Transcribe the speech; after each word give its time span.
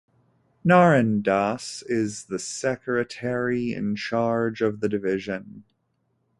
Naren 0.65 1.21
Das 1.21 1.83
is 1.85 2.25
the 2.25 2.39
Secretary 2.39 3.71
in 3.71 3.95
charge 3.95 4.61
of 4.61 4.79
the 4.79 4.89
Division. 4.89 5.63